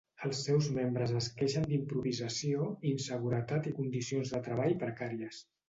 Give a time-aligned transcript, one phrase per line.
[0.27, 5.47] Els seus membres es queixen d'improvisació, inseguretat i condicions de treball precàries.